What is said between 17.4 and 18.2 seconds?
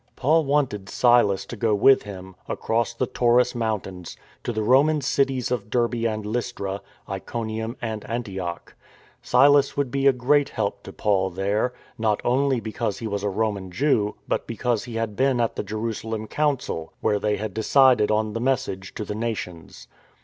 decided